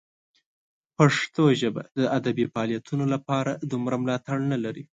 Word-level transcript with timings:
پښتو 0.97 1.43
ژبه 1.61 1.83
د 1.99 2.01
ادبي 2.17 2.45
فعالیتونو 2.53 3.05
لپاره 3.13 3.51
دومره 3.71 3.95
ملاتړ 4.03 4.37
نه 4.51 4.57
لري. 4.65 4.83